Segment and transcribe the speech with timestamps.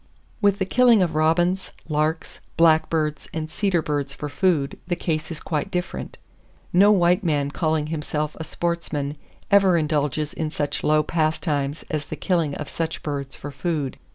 [0.41, 5.39] With the killing of robins, larks, blackbirds and cedar birds for food, the case is
[5.39, 6.17] quite different.
[6.73, 9.15] No white man calling himself a sportsman
[9.51, 13.99] ever indulges in such low pastimes as the killing of such birds for food.